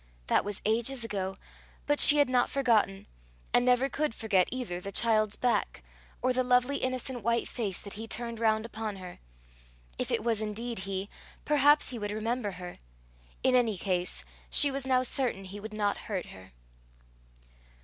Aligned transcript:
That 0.25 0.43
was 0.43 0.63
ages 0.65 1.03
ago, 1.03 1.37
but 1.85 1.99
she 1.99 2.17
had 2.17 2.27
not 2.27 2.49
forgotten, 2.49 3.05
and 3.53 3.63
never 3.63 3.87
could 3.87 4.15
forget 4.15 4.49
either 4.51 4.81
the 4.81 4.91
child's 4.91 5.35
back, 5.35 5.83
or 6.23 6.33
the 6.33 6.43
lovely 6.43 6.77
innocent 6.77 7.21
white 7.21 7.47
face 7.47 7.77
that 7.77 7.93
he 7.93 8.07
turned 8.07 8.39
round 8.39 8.65
upon 8.65 8.95
her. 8.95 9.19
If 9.99 10.09
it 10.09 10.23
was 10.23 10.41
indeed 10.41 10.79
he, 10.89 11.07
perhaps 11.45 11.89
he 11.89 11.99
would 11.99 12.09
remember 12.09 12.53
her. 12.53 12.79
In 13.43 13.53
any 13.53 13.77
case, 13.77 14.25
she 14.49 14.71
was 14.71 14.87
now 14.87 15.03
certain 15.03 15.43
he 15.43 15.59
would 15.59 15.71
not 15.71 15.99
hurt 15.99 16.25
her. 16.25 16.51